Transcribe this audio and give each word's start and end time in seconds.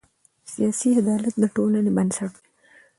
سیاسي 0.53 0.89
عدالت 0.99 1.35
د 1.39 1.43
ټولنې 1.55 1.91
بنسټ 1.97 2.31
دی 2.35 2.41